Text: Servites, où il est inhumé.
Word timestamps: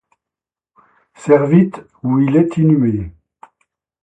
Servites, 1.15 1.77
où 2.01 2.19
il 2.21 2.35
est 2.35 2.57
inhumé. 2.57 3.13